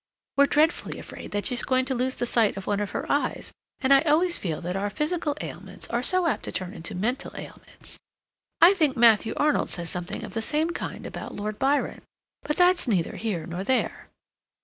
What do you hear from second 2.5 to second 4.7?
of one of her eyes, and I always feel